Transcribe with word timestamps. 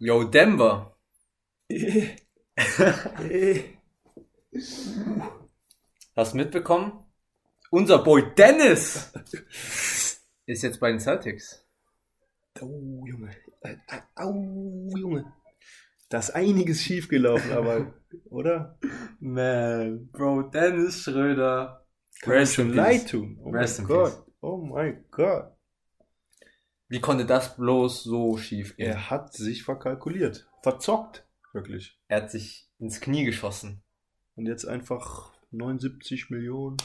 Yo, 0.00 0.22
Denver. 0.22 0.94
Hast 6.14 6.32
du 6.32 6.36
mitbekommen? 6.36 7.04
Unser 7.72 7.98
Boy 8.04 8.32
Dennis 8.36 9.12
ist 10.46 10.62
jetzt 10.62 10.78
bei 10.78 10.90
den 10.92 11.00
Celtics. 11.00 11.66
Oh, 12.60 13.04
Junge. 13.06 13.30
Au, 14.14 14.88
Junge. 14.96 15.32
Da 16.08 16.20
ist 16.20 16.30
einiges 16.30 16.80
schiefgelaufen, 16.80 17.50
aber, 17.50 17.92
oder? 18.30 18.78
Man, 19.18 20.10
Bro, 20.12 20.42
Dennis 20.42 21.02
Schröder. 21.02 21.84
Kann 22.20 22.34
mir 22.34 22.46
schon 22.46 22.72
leid 22.72 23.08
tun. 23.10 23.40
Oh 23.42 23.50
Rest 23.50 23.80
mein 23.80 23.88
in 23.88 23.94
Gott. 23.96 24.26
Oh 24.42 24.56
mein 24.58 25.04
Gott. 25.10 25.57
Wie 26.88 27.00
konnte 27.00 27.26
das 27.26 27.56
bloß 27.56 28.02
so 28.02 28.36
schief 28.38 28.76
gehen? 28.76 28.86
Er 28.90 29.10
hat 29.10 29.34
sich 29.34 29.62
verkalkuliert. 29.64 30.48
Verzockt. 30.62 31.26
Wirklich. 31.52 31.98
Er 32.08 32.22
hat 32.22 32.30
sich 32.30 32.68
ins 32.78 33.00
Knie 33.00 33.24
geschossen. 33.24 33.82
Und 34.36 34.46
jetzt 34.46 34.64
einfach 34.66 35.32
79 35.50 36.30
Millionen. 36.30 36.76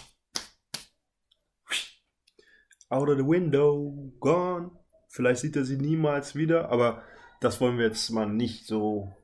Out 2.90 3.10
of 3.10 3.18
the 3.18 3.26
window, 3.26 4.12
gone. 4.20 4.72
Vielleicht 5.10 5.42
sieht 5.42 5.56
er 5.56 5.64
sie 5.66 5.78
niemals 5.78 6.36
wieder, 6.36 6.70
aber 6.70 7.02
das 7.40 7.60
wollen 7.62 7.78
wir 7.78 7.86
jetzt 7.88 8.10
mal 8.12 8.28
nicht 8.28 8.66
so 8.68 9.16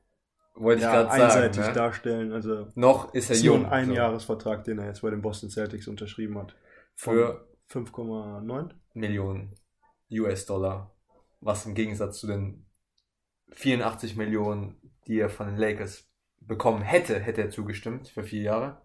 Wollte 0.54 0.82
ja, 0.82 0.88
ich 0.88 1.08
gerade 1.08 1.10
sagen. 1.10 1.22
einseitig 1.22 1.66
Ne? 1.66 1.72
darstellen. 1.72 2.32
Also 2.32 2.68
Noch 2.74 3.14
ist 3.14 3.30
er 3.30 3.36
ist 3.36 3.44
nur 3.44 3.56
jung. 3.56 3.66
ein 3.66 3.86
so. 3.86 3.90
Einjahresvertrag, 3.92 4.64
den 4.64 4.78
er 4.78 4.86
jetzt 4.86 5.02
bei 5.02 5.10
den 5.10 5.22
Boston 5.22 5.50
Celtics 5.50 5.88
unterschrieben 5.88 6.38
hat. 6.38 6.54
Für 6.94 7.48
5,9. 7.70 8.70
Millionen 8.94 9.54
US-Dollar. 10.10 10.94
Was 11.40 11.66
im 11.66 11.74
Gegensatz 11.74 12.20
zu 12.20 12.26
den 12.26 12.66
84 13.52 14.16
Millionen, 14.16 14.92
die 15.06 15.18
er 15.18 15.30
von 15.30 15.46
den 15.46 15.56
Lakers 15.56 16.08
bekommen 16.40 16.82
hätte, 16.82 17.18
hätte 17.20 17.42
er 17.42 17.50
zugestimmt 17.50 18.08
für 18.08 18.24
vier 18.24 18.42
Jahre. 18.42 18.82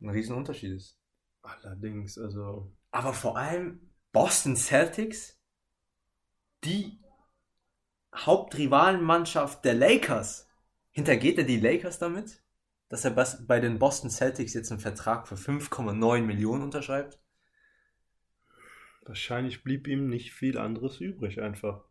Ein 0.00 0.10
Riesenunterschied 0.10 0.76
ist. 0.76 0.98
Allerdings, 1.42 2.18
also 2.18 2.72
Aber 2.90 3.12
vor 3.12 3.36
allem 3.36 3.92
Boston 4.12 4.56
Celtics, 4.56 5.40
die 6.64 7.00
Hauptrivalenmannschaft 8.14 9.64
der 9.64 9.74
Lakers. 9.74 10.48
Hintergeht 10.90 11.38
er 11.38 11.44
die 11.44 11.60
Lakers 11.60 11.98
damit? 11.98 12.42
Dass 12.88 13.04
er 13.04 13.10
bei 13.12 13.60
den 13.60 13.78
Boston 13.78 14.10
Celtics 14.10 14.54
jetzt 14.54 14.70
einen 14.70 14.80
Vertrag 14.80 15.28
für 15.28 15.36
5,9 15.36 16.22
Millionen 16.22 16.62
unterschreibt? 16.62 17.20
Wahrscheinlich 19.08 19.64
blieb 19.64 19.88
ihm 19.88 20.08
nicht 20.08 20.32
viel 20.32 20.58
anderes 20.58 21.00
übrig 21.00 21.40
einfach. 21.40 21.84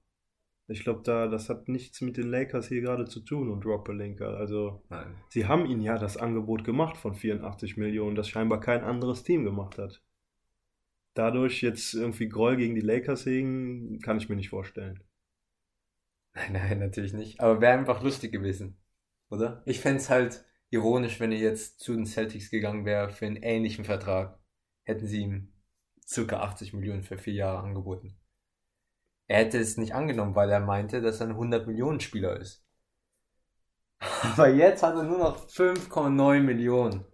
Ich 0.70 0.84
glaube, 0.84 1.02
da 1.04 1.28
das 1.28 1.50
hat 1.50 1.70
nichts 1.70 2.02
mit 2.02 2.18
den 2.18 2.30
Lakers 2.30 2.68
hier 2.68 2.82
gerade 2.82 3.06
zu 3.06 3.22
tun 3.22 3.50
und 3.50 3.66
Rob 3.66 3.86
Pelinka. 3.86 4.34
Also 4.34 4.84
Nein. 4.90 5.16
sie 5.30 5.46
haben 5.46 5.66
ihm 5.66 5.82
ja 5.82 5.98
das 5.98 6.18
Angebot 6.18 6.64
gemacht 6.64 6.98
von 6.98 7.16
84 7.16 7.78
Millionen, 7.78 8.16
das 8.16 8.30
scheinbar 8.30 8.60
kein 8.60 8.84
anderes 8.84 9.24
Team 9.24 9.46
gemacht 9.46 9.78
hat. 9.78 10.04
Dadurch 11.14 11.62
jetzt 11.62 11.94
irgendwie 11.94 12.30
Groll 12.30 12.58
gegen 12.58 12.76
die 12.76 12.82
Lakers 12.82 13.26
hegen, 13.26 14.00
kann 14.02 14.18
ich 14.18 14.30
mir 14.30 14.36
nicht 14.36 14.50
vorstellen. 14.50 15.04
Nein, 16.36 16.54
nein, 16.54 16.80
natürlich 16.80 17.14
nicht. 17.14 17.40
Aber 17.40 17.62
wäre 17.62 17.80
einfach 17.80 18.04
lustig 18.04 18.32
gewesen. 18.32 18.78
Oder? 19.32 19.64
Ich 19.66 19.80
fände 19.80 19.98
es 19.98 20.10
halt 20.10 20.46
ironisch, 20.70 21.20
wenn 21.20 21.32
er 21.32 21.40
jetzt 21.40 21.80
zu 21.80 21.96
den 21.96 22.06
Celtics 22.06 22.52
gegangen 22.52 22.86
wäre 22.86 23.10
für 23.10 23.26
einen 23.26 23.38
ähnlichen 23.38 23.86
Vertrag. 23.86 24.38
Hätten 24.84 25.08
sie 25.08 25.22
ihm 25.22 25.54
circa 26.08 26.40
80 26.40 26.74
Millionen 26.74 27.04
für 27.04 27.18
vier 27.18 27.34
Jahre 27.34 27.60
angeboten. 27.60 28.18
Er 29.28 29.40
hätte 29.40 29.60
es 29.60 29.78
nicht 29.78 29.94
angenommen, 29.94 30.36
weil 30.36 30.50
er 30.50 30.62
meinte, 30.62 31.02
dass 31.02 31.20
er 31.20 31.28
ein 31.28 31.34
100 31.34 31.68
Millionen 31.68 32.00
Spieler 32.00 32.40
ist. 32.40 32.64
Aber 34.22 34.48
jetzt 34.48 34.84
hat 34.84 34.96
er 34.96 35.04
nur 35.04 35.18
noch 35.18 35.48
5,9 35.48 36.42
Millionen. 36.42 37.06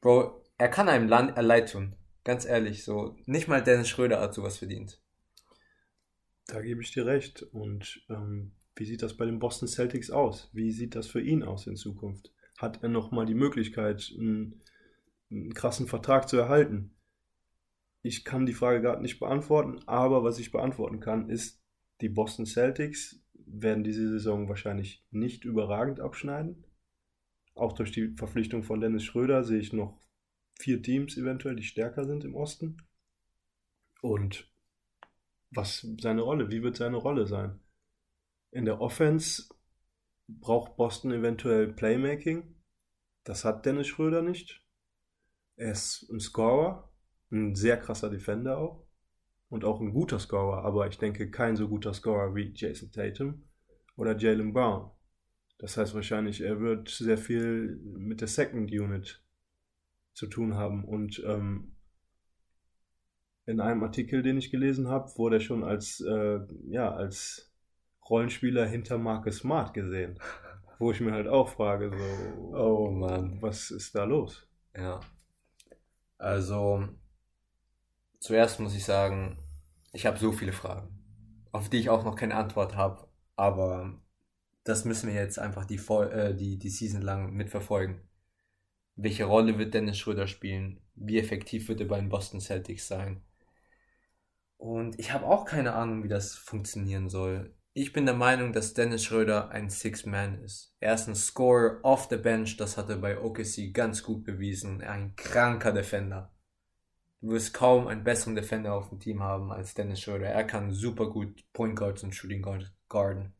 Bro, 0.00 0.44
er 0.58 0.68
kann 0.68 0.88
einem 0.88 1.08
Land 1.08 1.36
äh, 1.36 1.42
leid 1.42 1.72
tun. 1.72 1.96
Ganz 2.24 2.44
ehrlich, 2.44 2.84
so. 2.84 3.16
Nicht 3.26 3.48
mal 3.48 3.62
Dennis 3.62 3.88
Schröder 3.88 4.20
hat 4.20 4.34
sowas 4.34 4.58
verdient. 4.58 5.00
Da 6.46 6.60
gebe 6.60 6.82
ich 6.82 6.92
dir 6.92 7.06
recht. 7.06 7.42
Und 7.42 8.04
ähm, 8.08 8.52
wie 8.76 8.84
sieht 8.84 9.02
das 9.02 9.16
bei 9.16 9.24
den 9.24 9.40
Boston 9.40 9.66
Celtics 9.66 10.10
aus? 10.10 10.48
Wie 10.52 10.70
sieht 10.70 10.94
das 10.94 11.08
für 11.08 11.20
ihn 11.20 11.42
aus 11.42 11.66
in 11.66 11.76
Zukunft? 11.76 12.32
Hat 12.58 12.82
er 12.82 12.88
nochmal 12.88 13.26
die 13.26 13.34
Möglichkeit, 13.34 14.12
einen, 14.16 14.62
einen 15.30 15.54
krassen 15.54 15.88
Vertrag 15.88 16.28
zu 16.28 16.36
erhalten? 16.36 16.94
Ich 18.02 18.24
kann 18.24 18.46
die 18.46 18.52
Frage 18.52 18.80
gerade 18.80 19.00
nicht 19.00 19.20
beantworten, 19.20 19.80
aber 19.86 20.24
was 20.24 20.38
ich 20.38 20.50
beantworten 20.50 21.00
kann, 21.00 21.30
ist, 21.30 21.62
die 22.00 22.08
Boston 22.08 22.46
Celtics 22.46 23.24
werden 23.46 23.84
diese 23.84 24.08
Saison 24.08 24.48
wahrscheinlich 24.48 25.06
nicht 25.10 25.44
überragend 25.44 26.00
abschneiden. 26.00 26.64
Auch 27.54 27.72
durch 27.72 27.92
die 27.92 28.08
Verpflichtung 28.14 28.64
von 28.64 28.80
Dennis 28.80 29.04
Schröder 29.04 29.44
sehe 29.44 29.60
ich 29.60 29.72
noch 29.72 30.00
vier 30.58 30.82
Teams 30.82 31.16
eventuell, 31.16 31.54
die 31.54 31.62
stärker 31.62 32.04
sind 32.04 32.24
im 32.24 32.34
Osten. 32.34 32.76
Und 34.00 34.50
was 35.50 35.86
seine 36.00 36.22
Rolle, 36.22 36.50
wie 36.50 36.62
wird 36.62 36.76
seine 36.76 36.96
Rolle 36.96 37.26
sein? 37.26 37.60
In 38.50 38.64
der 38.64 38.80
Offense 38.80 39.48
braucht 40.26 40.76
Boston 40.76 41.12
eventuell 41.12 41.72
Playmaking. 41.72 42.56
Das 43.24 43.44
hat 43.44 43.64
Dennis 43.64 43.86
Schröder 43.86 44.22
nicht. 44.22 44.64
Er 45.56 45.72
ist 45.72 46.08
ein 46.10 46.20
Scorer, 46.20 46.91
ein 47.32 47.54
sehr 47.54 47.78
krasser 47.78 48.10
Defender 48.10 48.58
auch. 48.58 48.84
Und 49.48 49.64
auch 49.64 49.80
ein 49.80 49.92
guter 49.92 50.18
Scorer, 50.18 50.64
aber 50.64 50.86
ich 50.86 50.96
denke 50.98 51.30
kein 51.30 51.56
so 51.56 51.68
guter 51.68 51.92
Scorer 51.92 52.34
wie 52.34 52.52
Jason 52.54 52.90
Tatum 52.90 53.42
oder 53.96 54.16
Jalen 54.16 54.52
Brown. 54.54 54.90
Das 55.58 55.76
heißt 55.76 55.94
wahrscheinlich, 55.94 56.40
er 56.40 56.58
wird 56.60 56.88
sehr 56.88 57.18
viel 57.18 57.78
mit 57.84 58.20
der 58.22 58.28
Second 58.28 58.72
Unit 58.72 59.22
zu 60.14 60.26
tun 60.26 60.54
haben. 60.54 60.84
Und 60.84 61.22
ähm, 61.26 61.76
in 63.44 63.60
einem 63.60 63.82
Artikel, 63.82 64.22
den 64.22 64.38
ich 64.38 64.50
gelesen 64.50 64.88
habe, 64.88 65.10
wurde 65.16 65.36
er 65.36 65.40
schon 65.40 65.64
als, 65.64 66.00
äh, 66.00 66.40
ja, 66.68 66.90
als 66.92 67.52
Rollenspieler 68.08 68.66
hinter 68.66 68.98
Marcus 68.98 69.38
Smart 69.38 69.74
gesehen. 69.74 70.18
Wo 70.78 70.90
ich 70.92 71.00
mir 71.00 71.12
halt 71.12 71.28
auch 71.28 71.48
frage, 71.48 71.90
so, 71.90 72.56
Oh, 72.56 72.90
Mann. 72.90 73.40
was 73.40 73.70
ist 73.70 73.94
da 73.94 74.04
los? 74.04 74.48
Ja. 74.74 75.00
Also, 76.18 76.88
zuerst 78.22 78.60
muss 78.60 78.74
ich 78.74 78.84
sagen, 78.84 79.38
ich 79.92 80.06
habe 80.06 80.18
so 80.18 80.32
viele 80.32 80.52
Fragen, 80.52 80.88
auf 81.50 81.68
die 81.68 81.78
ich 81.78 81.90
auch 81.90 82.04
noch 82.04 82.16
keine 82.16 82.36
Antwort 82.36 82.76
habe, 82.76 83.08
aber 83.36 84.00
das 84.64 84.84
müssen 84.84 85.08
wir 85.08 85.14
jetzt 85.14 85.38
einfach 85.38 85.64
die, 85.64 85.76
äh, 85.76 86.34
die, 86.34 86.56
die 86.58 86.70
Season 86.70 87.02
lang 87.02 87.32
mitverfolgen. 87.32 88.00
Welche 88.94 89.24
Rolle 89.24 89.58
wird 89.58 89.74
Dennis 89.74 89.98
Schröder 89.98 90.28
spielen? 90.28 90.80
Wie 90.94 91.18
effektiv 91.18 91.68
wird 91.68 91.80
er 91.80 91.88
bei 91.88 91.98
den 91.98 92.10
Boston 92.10 92.40
Celtics 92.40 92.86
sein? 92.86 93.22
Und 94.56 95.00
ich 95.00 95.12
habe 95.12 95.26
auch 95.26 95.44
keine 95.44 95.72
Ahnung, 95.72 96.04
wie 96.04 96.08
das 96.08 96.34
funktionieren 96.34 97.08
soll. 97.08 97.56
Ich 97.72 97.92
bin 97.92 98.06
der 98.06 98.14
Meinung, 98.14 98.52
dass 98.52 98.74
Dennis 98.74 99.02
Schröder 99.02 99.48
ein 99.48 99.68
Six-Man 99.68 100.42
ist. 100.42 100.76
Er 100.78 100.94
ist 100.94 101.08
ein 101.08 101.16
Scorer 101.16 101.80
off 101.82 102.06
the 102.08 102.18
bench, 102.18 102.56
das 102.56 102.76
hat 102.76 102.88
er 102.88 102.98
bei 102.98 103.18
OKC 103.18 103.72
ganz 103.72 104.04
gut 104.04 104.22
bewiesen. 104.22 104.82
Ein 104.82 105.16
kranker 105.16 105.72
Defender. 105.72 106.32
Du 107.22 107.30
wirst 107.30 107.54
kaum 107.54 107.86
einen 107.86 108.02
besseren 108.02 108.34
Defender 108.34 108.74
auf 108.74 108.88
dem 108.88 108.98
Team 108.98 109.22
haben 109.22 109.52
als 109.52 109.74
Dennis 109.74 110.00
Schröder. 110.00 110.26
Er 110.26 110.44
kann 110.44 110.72
super 110.72 111.08
gut 111.08 111.44
Point 111.52 111.76
Guards 111.76 112.02
und 112.02 112.12
Shooting 112.12 112.42
Guard 112.42 112.74
guarden. 112.88 113.32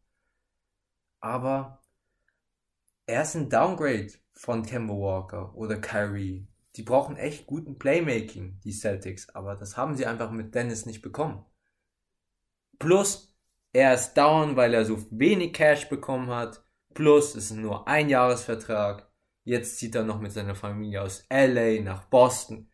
Aber 1.20 1.82
er 3.06 3.22
ist 3.22 3.34
ein 3.34 3.50
Downgrade 3.50 4.12
von 4.34 4.64
Kemba 4.64 4.94
Walker 4.94 5.52
oder 5.56 5.80
Kyrie. 5.80 6.46
Die 6.76 6.84
brauchen 6.84 7.16
echt 7.16 7.46
guten 7.46 7.76
Playmaking, 7.76 8.60
die 8.64 8.72
Celtics, 8.72 9.28
aber 9.30 9.56
das 9.56 9.76
haben 9.76 9.96
sie 9.96 10.06
einfach 10.06 10.30
mit 10.30 10.54
Dennis 10.54 10.86
nicht 10.86 11.02
bekommen. 11.02 11.44
Plus, 12.78 13.34
er 13.72 13.94
ist 13.94 14.14
down, 14.14 14.54
weil 14.54 14.74
er 14.74 14.84
so 14.84 15.04
wenig 15.10 15.54
Cash 15.54 15.88
bekommen 15.88 16.30
hat. 16.30 16.64
Plus, 16.94 17.34
es 17.34 17.50
ist 17.50 17.56
nur 17.56 17.88
ein 17.88 18.08
Jahresvertrag. 18.08 19.10
Jetzt 19.42 19.78
zieht 19.78 19.96
er 19.96 20.04
noch 20.04 20.20
mit 20.20 20.30
seiner 20.30 20.54
Familie 20.54 21.02
aus 21.02 21.26
LA 21.28 21.82
nach 21.82 22.04
Boston. 22.04 22.68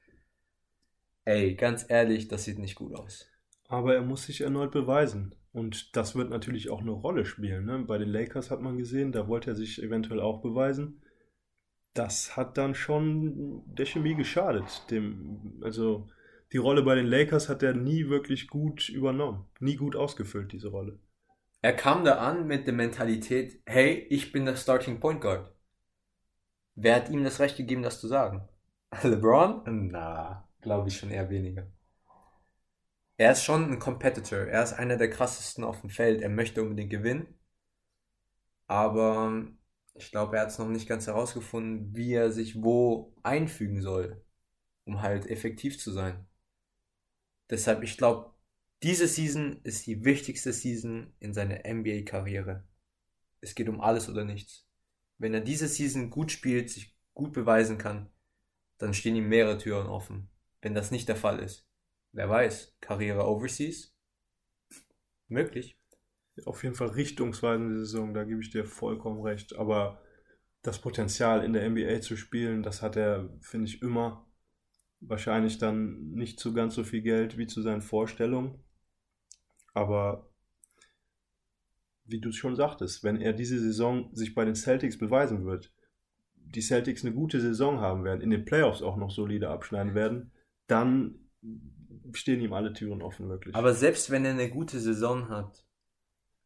Ey, 1.28 1.56
ganz 1.56 1.84
ehrlich, 1.90 2.28
das 2.28 2.44
sieht 2.44 2.58
nicht 2.58 2.75
gut 2.75 2.94
aus. 2.94 3.30
Aber 3.69 3.94
er 3.94 4.00
muss 4.00 4.22
sich 4.22 4.40
erneut 4.40 4.70
beweisen. 4.70 5.34
Und 5.52 5.94
das 5.94 6.16
wird 6.16 6.30
natürlich 6.30 6.70
auch 6.70 6.80
eine 6.80 6.92
Rolle 6.92 7.26
spielen. 7.26 7.66
Ne? 7.66 7.80
Bei 7.80 7.98
den 7.98 8.08
Lakers 8.08 8.50
hat 8.50 8.62
man 8.62 8.78
gesehen, 8.78 9.12
da 9.12 9.28
wollte 9.28 9.50
er 9.50 9.54
sich 9.54 9.82
eventuell 9.82 10.22
auch 10.22 10.40
beweisen. 10.40 11.02
Das 11.92 12.34
hat 12.38 12.56
dann 12.56 12.75
schon 12.75 13.62
der 13.66 13.84
Chemie 13.84 14.14
geschadet. 14.14 14.90
Dem, 14.90 15.60
also 15.60 16.08
die 16.52 16.56
Rolle 16.56 16.82
bei 16.82 16.94
den 16.94 17.04
Lakers 17.04 17.50
hat 17.50 17.62
er 17.62 17.74
nie 17.74 18.08
wirklich 18.08 18.48
gut 18.48 18.88
übernommen. 18.88 19.44
Nie 19.60 19.76
gut 19.76 19.96
ausgefüllt, 19.96 20.52
diese 20.52 20.69
Rolle. 20.69 20.98
Er 21.60 21.74
kam 21.74 22.06
da 22.06 22.20
an 22.26 22.46
mit 22.46 22.66
der 22.66 22.72
Mentalität, 22.72 23.60
hey, 23.66 24.06
ich 24.08 24.32
bin 24.32 24.46
der 24.46 24.56
Starting 24.56 24.98
Point 24.98 25.20
Guard. 25.20 25.52
Wer 26.74 26.96
hat 26.96 27.10
ihm 27.10 27.22
das 27.22 27.38
Recht 27.38 27.58
gegeben, 27.58 27.82
das 27.82 28.00
zu 28.00 28.08
sagen? 28.08 28.48
LeBron? 29.02 29.90
Na, 29.90 30.47
glaube 30.69 30.88
ich 30.88 30.99
schon 30.99 31.11
eher 31.11 31.31
weniger. 31.31 31.67
er 33.17 33.32
ist 33.32 33.43
schon 33.44 33.73
ein 33.73 33.79
Competitor. 33.79 34.41
Er 34.41 34.62
ist 34.62 34.75
einer 34.75 34.97
der 34.99 35.11
krassesten 35.11 35.65
auf 35.65 35.81
dem 35.81 35.91
Feld. 35.91 36.20
Er 36.23 36.29
möchte 36.29 36.62
unbedingt 36.62 36.91
gewinnen. 36.91 37.26
Aber 38.67 39.49
ich 39.94 40.11
glaube, 40.11 40.37
er 40.37 40.43
hat 40.43 40.50
es 40.50 40.59
noch 40.59 40.69
nicht 40.69 40.88
ganz 40.88 41.06
herausgefunden, 41.06 41.94
wie 41.97 42.12
er 42.12 42.31
sich 42.31 42.62
wo 42.62 43.15
einfügen 43.23 43.81
soll, 43.82 44.23
um 44.85 45.00
halt 45.03 45.26
effektiv 45.26 45.79
zu 45.79 45.91
sein. 45.91 46.26
Deshalb, 47.50 47.82
ich 47.82 47.97
glaube, 47.97 48.35
diese 48.82 49.09
Season 49.09 49.61
ist 49.65 49.87
die 49.87 50.05
wichtigste 50.05 50.53
Season 50.53 51.15
in 51.19 51.32
seiner 51.32 51.65
NBA-Karriere. 51.65 52.65
Es 53.41 53.55
geht 53.55 53.70
um 53.70 53.81
alles 53.81 54.09
oder 54.11 54.25
nichts. 54.25 54.67
Wenn 55.17 55.35
er 55.35 55.41
diese 55.41 55.67
Season 55.67 56.11
gut 56.11 56.31
spielt, 56.31 56.70
sich 56.70 56.94
gut 57.15 57.32
beweisen 57.32 57.79
kann, 57.79 58.11
dann 58.76 58.94
stehen 58.94 59.17
ihm 59.17 59.29
mehrere 59.29 59.59
Türen 59.59 59.88
offen. 59.88 60.29
Wenn 60.60 60.75
das 60.75 60.90
nicht 60.90 61.08
der 61.08 61.16
Fall 61.16 61.38
ist, 61.38 61.69
wer 62.12 62.28
weiß, 62.28 62.76
Karriere 62.81 63.26
overseas? 63.26 63.94
Möglich. 65.28 65.78
Auf 66.44 66.62
jeden 66.62 66.75
Fall 66.75 66.88
richtungsweisende 66.88 67.78
Saison, 67.78 68.14
da 68.14 68.25
gebe 68.25 68.40
ich 68.40 68.50
dir 68.50 68.64
vollkommen 68.64 69.20
recht. 69.20 69.56
Aber 69.56 70.00
das 70.62 70.81
Potenzial 70.81 71.44
in 71.44 71.52
der 71.52 71.69
NBA 71.69 72.00
zu 72.00 72.16
spielen, 72.16 72.62
das 72.62 72.82
hat 72.82 72.96
er, 72.96 73.28
finde 73.40 73.66
ich, 73.66 73.82
immer. 73.82 74.25
Wahrscheinlich 75.00 75.58
dann 75.58 76.10
nicht 76.10 76.40
zu 76.40 76.52
ganz 76.52 76.75
so 76.75 76.82
viel 76.82 77.02
Geld 77.02 77.38
wie 77.38 77.46
zu 77.46 77.62
seinen 77.62 77.82
Vorstellungen. 77.82 78.58
Aber 79.75 80.28
wie 82.05 82.20
du 82.20 82.31
es 82.31 82.37
schon 82.37 82.56
sagtest, 82.56 83.05
wenn 83.05 83.20
er 83.20 83.32
diese 83.32 83.60
Saison 83.60 84.08
sich 84.14 84.34
bei 84.34 84.44
den 84.44 84.56
Celtics 84.56 84.99
beweisen 84.99 85.44
wird, 85.44 85.72
die 86.34 86.62
Celtics 86.62 87.05
eine 87.05 87.14
gute 87.14 87.40
Saison 87.40 87.81
haben 87.81 88.05
werden, 88.05 88.22
in 88.22 88.31
den 88.31 88.44
Playoffs 88.44 88.82
auch 88.82 88.96
noch 88.96 89.10
solide 89.10 89.50
abschneiden 89.50 89.94
werden, 89.94 90.32
dann 90.69 91.29
stehen 92.12 92.41
ihm 92.41 92.53
alle 92.53 92.73
Türen 92.73 93.03
offen, 93.03 93.29
wirklich. 93.29 93.55
Aber 93.55 93.75
selbst 93.75 94.11
wenn 94.11 94.25
er 94.25 94.32
eine 94.32 94.49
gute 94.49 94.79
Saison 94.79 95.29
hat, 95.29 95.67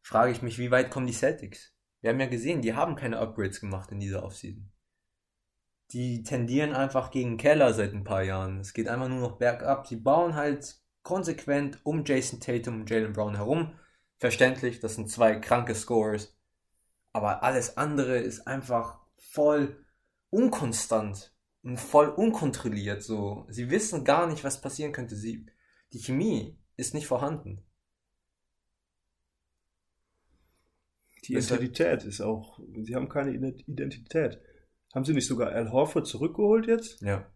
frage 0.01 0.31
ich 0.31 0.41
mich, 0.41 0.57
wie 0.57 0.71
weit 0.71 0.89
kommen 0.91 1.07
die 1.07 1.13
Celtics? 1.13 1.75
Wir 2.01 2.09
haben 2.09 2.19
ja 2.19 2.27
gesehen, 2.27 2.61
die 2.61 2.73
haben 2.73 2.95
keine 2.95 3.19
Upgrades 3.19 3.61
gemacht 3.61 3.91
in 3.91 3.99
dieser 3.99 4.23
Offseason. 4.23 4.69
Die 5.91 6.23
tendieren 6.23 6.73
einfach 6.73 7.11
gegen 7.11 7.37
Keller 7.37 7.73
seit 7.73 7.93
ein 7.93 8.03
paar 8.03 8.23
Jahren. 8.23 8.59
Es 8.59 8.73
geht 8.73 8.87
einfach 8.87 9.07
nur 9.07 9.19
noch 9.19 9.37
bergab. 9.37 9.87
Sie 9.87 9.97
bauen 9.97 10.35
halt 10.35 10.81
konsequent 11.03 11.79
um 11.83 12.03
Jason 12.03 12.39
Tatum 12.39 12.81
und 12.81 12.89
Jalen 12.89 13.13
Brown 13.13 13.35
herum. 13.35 13.77
Verständlich, 14.17 14.79
das 14.79 14.95
sind 14.95 15.09
zwei 15.09 15.35
kranke 15.35 15.75
Scores. 15.75 16.37
Aber 17.11 17.43
alles 17.43 17.77
andere 17.77 18.17
ist 18.17 18.47
einfach 18.47 18.99
voll 19.17 19.85
unkonstant 20.29 21.32
voll 21.75 22.09
unkontrolliert. 22.09 23.03
So, 23.03 23.45
sie 23.49 23.69
wissen 23.69 24.03
gar 24.03 24.27
nicht, 24.27 24.43
was 24.43 24.61
passieren 24.61 24.91
könnte. 24.91 25.15
Sie, 25.15 25.45
die 25.93 25.99
Chemie 25.99 26.57
ist 26.75 26.93
nicht 26.93 27.07
vorhanden. 27.07 27.63
Die 31.25 31.35
Identität 31.35 32.03
ist 32.03 32.19
auch, 32.19 32.59
sie 32.83 32.95
haben 32.95 33.07
keine 33.07 33.31
Identität. 33.31 34.41
Haben 34.93 35.05
sie 35.05 35.13
nicht 35.13 35.27
sogar 35.27 35.51
Al 35.51 35.71
Horford 35.71 36.05
zurückgeholt 36.05 36.67
jetzt? 36.67 37.01
Ja. 37.01 37.31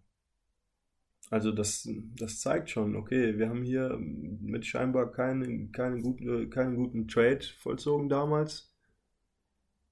Also 1.30 1.52
das, 1.52 1.88
das 2.16 2.40
zeigt 2.40 2.70
schon, 2.70 2.96
okay, 2.96 3.38
wir 3.38 3.50
haben 3.50 3.64
hier 3.64 3.98
mit 3.98 4.66
scheinbar 4.66 5.12
keinen, 5.12 5.72
keinen, 5.72 6.02
guten, 6.02 6.50
keinen 6.50 6.76
guten 6.76 7.08
Trade 7.08 7.46
vollzogen 7.60 8.10
damals. 8.10 8.74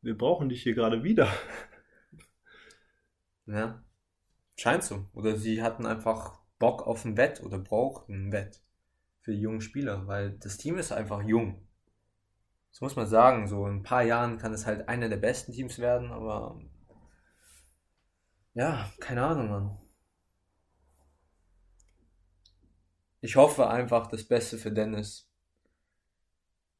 Wir 0.02 0.18
brauchen 0.18 0.50
dich 0.50 0.64
hier 0.64 0.76
gerade 0.76 1.04
wieder. 1.04 1.32
Ja. 3.48 3.85
Scheint 4.56 4.84
so. 4.84 5.06
Oder 5.13 5.38
sie 5.38 5.62
hatten 5.62 5.86
einfach 5.86 6.40
Bock 6.60 6.88
auf 6.88 7.06
ein 7.06 7.18
Wett 7.18 7.44
oder 7.44 7.60
brauchten 7.60 8.28
ein 8.28 8.31
Wett 8.31 8.62
für 9.22 9.34
die 9.34 9.42
jungen 9.42 9.62
Spieler, 9.62 10.07
weil 10.07 10.38
das 10.40 10.57
Team 10.57 10.78
ist 10.78 10.92
einfach 10.92 11.24
jung. 11.24 11.68
Das 12.72 12.81
muss 12.81 12.96
man 12.96 13.07
sagen. 13.07 13.48
So 13.48 13.68
in 13.68 13.78
ein 13.78 13.84
paar 13.84 14.04
Jahren 14.04 14.38
kann 14.38 14.54
es 14.54 14.66
halt 14.66 14.88
einer 14.88 15.10
der 15.10 15.18
besten 15.18 15.52
Teams 15.52 15.80
werden, 15.80 16.12
aber 16.12 16.60
ja, 18.54 18.92
keine 19.00 19.25
Ahnung, 19.25 19.50
Mann. 19.50 19.78
Ich 23.19 23.36
hoffe 23.36 23.68
einfach 23.69 24.08
das 24.08 24.24
Beste 24.24 24.58
für 24.58 24.72
Dennis 24.72 25.30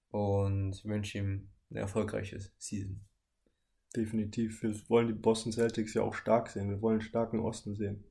und 0.10 0.84
wünsche 0.86 1.18
ihm 1.18 1.50
eine 1.70 1.80
erfolgreiche 1.82 2.40
Season. 2.58 3.06
Definitiv. 3.96 4.62
Wir 4.62 4.76
wollen 4.90 5.08
die 5.08 5.14
Boston 5.14 5.54
Celtics 5.54 5.94
ja 5.94 6.02
auch 6.02 6.14
stark 6.14 6.50
sehen. 6.50 6.70
Wir 6.70 6.82
wollen 6.82 7.00
einen 7.00 7.08
starken 7.08 7.40
Osten 7.40 7.76
sehen. 7.76 8.04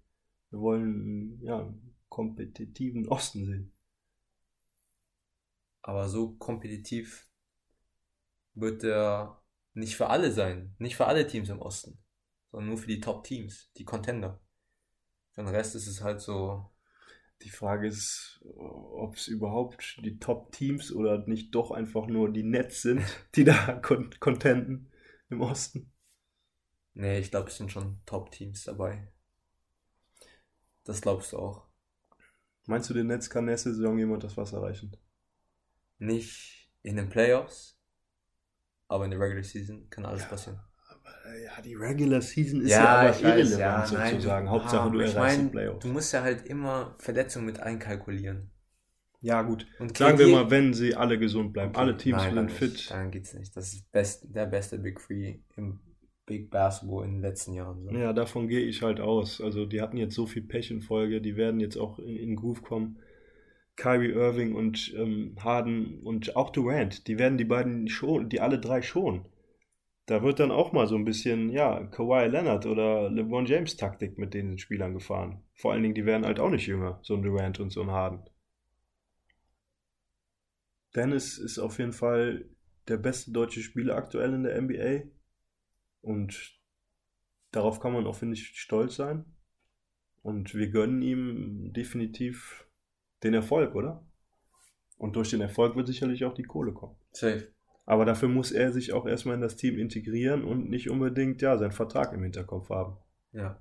Wir 0.51 0.61
wollen 0.61 1.41
ja, 1.43 1.61
einen 1.61 1.95
kompetitiven 2.09 3.07
Osten 3.09 3.45
sehen. 3.45 3.73
Aber 5.83 6.09
so 6.09 6.33
kompetitiv 6.37 7.29
wird 8.55 8.83
er 8.85 9.43
nicht 9.75 9.97
für 9.97 10.09
alle 10.09 10.33
sein. 10.33 10.75
Nicht 10.79 10.97
für 10.97 11.07
alle 11.07 11.27
Teams 11.27 11.51
im 11.51 11.61
Osten. 11.61 11.99
Sondern 12.51 12.71
nur 12.71 12.79
für 12.79 12.87
die 12.87 13.01
Top-Teams, 13.01 13.73
die 13.77 13.85
Contender. 13.85 14.41
Für 15.33 15.43
den 15.43 15.55
Rest 15.55 15.75
ist 15.75 15.87
es 15.87 16.03
halt 16.03 16.21
so. 16.21 16.71
Die 17.43 17.51
Frage 17.51 17.89
ist, 17.89 18.43
ob 18.55 19.17
es 19.17 19.27
überhaupt 19.27 20.01
die 20.03 20.19
Top-Teams 20.19 20.93
oder 20.93 21.27
nicht 21.27 21.55
doch 21.55 21.73
einfach 21.73 22.07
nur 22.07 22.33
die 22.33 22.45
Nets 22.45 22.81
sind, 22.81 23.03
die 23.35 23.45
da 23.45 23.75
contenten 24.21 24.89
im 25.35 25.41
Osten. 25.43 25.93
Nee, 26.95 27.19
ich 27.19 27.31
glaube, 27.31 27.49
es 27.49 27.57
sind 27.57 27.73
schon 27.73 28.01
Top-Teams 28.07 28.65
dabei. 28.65 29.09
Das 30.85 31.01
glaubst 31.01 31.33
du 31.33 31.39
auch. 31.39 31.67
Meinst 32.67 32.89
du, 32.89 32.95
den 32.95 33.09
Netz 33.09 33.29
kann 33.29 33.45
nächste 33.45 33.75
Saison 33.75 33.99
jemand 33.99 34.25
das 34.25 34.37
Wasser 34.37 34.63
reichen? 34.63 34.97
Nicht 35.99 36.71
in 36.83 36.97
den 36.97 37.09
Playoffs, 37.09 37.79
aber 38.89 39.05
in 39.05 39.11
der 39.11 39.21
Regular 39.21 39.43
Season 39.43 39.89
kann 39.91 40.07
alles 40.07 40.23
ja, 40.23 40.29
passieren. 40.29 40.61
Aber, 40.89 41.37
ja, 41.37 41.61
die 41.61 41.75
Regular 41.75 42.21
Season 42.21 42.61
ist 42.61 42.71
ja, 42.71 42.79
ja 42.79 43.11
aber 43.11 43.21
irrelevant 43.21 43.59
ja, 43.59 43.87
sozusagen. 43.87 44.45
Nein, 44.47 44.51
Hauptsache, 44.51 44.91
du 44.91 45.01
ich 45.01 45.15
erreichst 45.15 45.39
mein, 45.39 45.47
die 45.47 45.53
Playoffs. 45.53 45.83
Du 45.83 45.89
musst 45.89 46.13
ja 46.13 46.23
halt 46.23 46.47
immer 46.47 46.97
Verletzungen 46.99 47.47
mit 47.47 47.61
einkalkulieren. 47.61 48.51
Ja, 49.25 49.41
gut. 49.41 49.67
Und 49.79 49.97
Sagen 49.97 50.19
KD 50.19 50.27
wir 50.29 50.37
mal, 50.37 50.51
wenn 50.51 50.75
sie 50.75 50.95
alle 50.95 51.19
gesund 51.19 51.55
bleiben, 51.55 51.71
Okay, 51.71 51.81
alle 51.81 51.97
Teams 51.97 52.19
nein, 52.19 52.35
sind 52.35 52.45
nicht. 52.45 52.59
fit. 52.59 52.91
Dann 52.91 53.11
geht's 53.11 53.33
nicht. 53.33 53.57
Das 53.57 53.73
ist 53.73 53.91
best, 53.91 54.27
der 54.35 54.45
beste 54.45 54.79
Big 54.79 54.99
Three 55.01 55.39
im 55.57 55.81
Big 56.27 56.51
Basketball 56.51 57.07
in 57.07 57.13
den 57.13 57.21
letzten 57.23 57.55
Jahren. 57.55 57.83
So. 57.83 57.91
Ja, 57.91 58.13
davon 58.13 58.49
gehe 58.49 58.61
ich 58.61 58.83
halt 58.83 59.01
aus. 59.01 59.41
Also 59.41 59.65
die 59.65 59.81
hatten 59.81 59.97
jetzt 59.97 60.15
so 60.15 60.27
viel 60.27 60.43
Pech 60.43 60.71
in 60.71 60.83
Folge, 60.83 61.23
die 61.23 61.37
werden 61.37 61.59
jetzt 61.59 61.79
auch 61.79 61.99
in, 61.99 62.17
in 62.17 62.37
Groove 62.37 62.63
kommen. 62.63 62.99
Kyrie 63.77 64.13
Irving 64.13 64.55
und 64.55 64.93
ähm, 64.95 65.37
Harden 65.41 66.01
und 66.05 66.37
auch 66.37 66.51
Durant, 66.51 67.09
die 67.09 67.19
werden 67.19 67.39
die 67.39 67.45
beiden 67.45 67.89
schon, 67.89 68.29
die 68.29 68.41
alle 68.41 68.59
drei 68.61 68.83
schon. 68.83 69.25
Da 70.07 70.23
wird 70.23 70.39
dann 70.39 70.51
auch 70.51 70.73
mal 70.73 70.87
so 70.87 70.97
ein 70.97 71.07
bisschen, 71.07 71.49
ja, 71.49 71.83
Kawhi 71.87 72.27
Leonard 72.27 72.67
oder 72.67 73.11
LeBron 73.11 73.47
James 73.47 73.77
Taktik 73.77 74.19
mit 74.19 74.35
den 74.35 74.59
Spielern 74.59 74.93
gefahren. 74.93 75.43
Vor 75.55 75.73
allen 75.73 75.83
Dingen, 75.83 75.95
die 75.95 76.05
werden 76.05 76.27
halt 76.27 76.39
auch 76.41 76.51
nicht 76.51 76.67
jünger, 76.67 76.99
so 77.03 77.15
ein 77.15 77.23
Durant 77.23 77.59
und 77.59 77.71
so 77.71 77.81
ein 77.81 77.91
Harden. 77.91 78.21
Dennis 80.95 81.39
ist 81.39 81.59
auf 81.59 81.79
jeden 81.79 81.93
Fall 81.93 82.49
der 82.89 82.99
beste 82.99 83.33
deutsche 83.33 83.63
Spieler 83.63 83.97
aktuell 83.97 84.35
in 84.35 84.45
der 84.45 84.61
NBA. 84.61 85.11
Und 86.03 86.61
darauf 87.51 87.81
kann 87.81 87.93
man 87.93 88.07
auch, 88.07 88.17
finde 88.17 88.35
ich, 88.35 88.59
stolz 88.59 88.97
sein. 88.97 89.25
Und 90.23 90.55
wir 90.55 90.71
gönnen 90.71 91.03
ihm 91.03 91.73
definitiv 91.73 92.67
den 93.23 93.35
Erfolg, 93.35 93.75
oder? 93.75 94.07
Und 94.97 95.17
durch 95.17 95.31
den 95.31 95.41
Erfolg 95.41 95.77
wird 95.77 95.87
sicherlich 95.87 96.25
auch 96.25 96.35
die 96.35 96.45
Kohle 96.45 96.73
kommen. 96.73 96.97
Safe. 97.13 97.53
Aber 97.87 98.05
dafür 98.05 98.29
muss 98.29 98.53
er 98.53 98.73
sich 98.73 98.93
auch 98.93 99.07
erstmal 99.07 99.35
in 99.35 99.43
das 99.43 99.57
Team 99.57 99.79
integrieren 99.79 100.45
und 100.45 100.71
nicht 100.71 100.89
unbedingt, 100.89 101.43
ja, 101.43 101.59
seinen 101.59 101.73
Vertrag 101.73 102.13
im 102.13 102.23
Hinterkopf 102.23 102.71
haben. 102.71 102.97
Ja, 103.33 103.61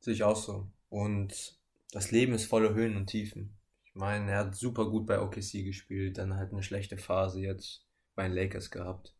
sehe 0.00 0.12
ich 0.12 0.22
auch 0.22 0.36
so. 0.36 0.70
Und 0.90 1.58
das 1.92 2.10
Leben 2.10 2.34
ist 2.34 2.44
voller 2.44 2.74
Höhen 2.74 2.96
und 2.96 3.06
Tiefen. 3.06 3.56
Ich 3.94 3.98
meine, 3.98 4.30
er 4.30 4.38
hat 4.38 4.54
super 4.54 4.88
gut 4.88 5.06
bei 5.06 5.20
OKC 5.20 5.64
gespielt, 5.64 6.16
dann 6.16 6.36
halt 6.36 6.52
eine 6.52 6.62
schlechte 6.62 6.96
Phase 6.96 7.40
jetzt 7.40 7.86
bei 8.14 8.24
den 8.24 8.32
Lakers 8.32 8.70
gehabt. 8.70 9.14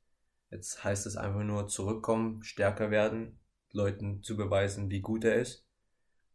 Jetzt 0.51 0.83
heißt 0.83 1.07
es 1.07 1.17
einfach 1.17 1.43
nur 1.43 1.69
zurückkommen, 1.69 2.43
stärker 2.43 2.91
werden, 2.91 3.39
Leuten 3.71 4.23
zu 4.23 4.37
beweisen, 4.37 4.91
wie 4.91 5.01
gut 5.01 5.25
er 5.25 5.37
ist. 5.37 5.67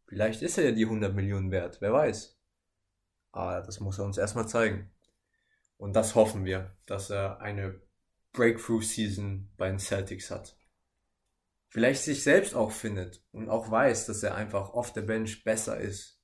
Vielleicht 0.06 0.42
ist 0.42 0.56
er 0.56 0.66
ja 0.66 0.72
die 0.72 0.84
100 0.84 1.14
Millionen 1.14 1.50
wert, 1.50 1.80
wer 1.80 1.92
weiß. 1.92 2.38
Aber 3.32 3.60
das 3.60 3.80
muss 3.80 3.98
er 3.98 4.04
uns 4.04 4.18
erstmal 4.18 4.48
zeigen. 4.48 4.90
Und 5.76 5.94
das 5.94 6.14
hoffen 6.14 6.44
wir, 6.44 6.76
dass 6.86 7.10
er 7.10 7.40
eine 7.40 7.80
Breakthrough-Season 8.32 9.50
bei 9.56 9.68
den 9.68 9.78
Celtics 9.78 10.30
hat. 10.30 10.56
Vielleicht 11.68 12.02
sich 12.02 12.22
selbst 12.22 12.54
auch 12.54 12.70
findet 12.70 13.24
und 13.32 13.48
auch 13.48 13.70
weiß, 13.70 14.06
dass 14.06 14.22
er 14.22 14.34
einfach 14.34 14.70
off 14.70 14.92
the 14.94 15.02
bench 15.02 15.44
besser 15.44 15.78
ist 15.78 16.20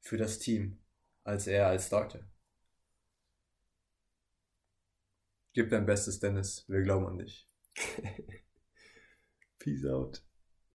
für 0.00 0.16
das 0.16 0.38
Team 0.38 0.80
als 1.24 1.46
er 1.46 1.66
als 1.68 1.86
Starter. 1.86 2.20
Gib 5.52 5.70
dein 5.70 5.86
Bestes, 5.86 6.20
Dennis. 6.20 6.64
Wir 6.68 6.82
glauben 6.82 7.06
an 7.06 7.18
dich. 7.18 7.48
Peace 9.58 9.84
out. 9.84 10.22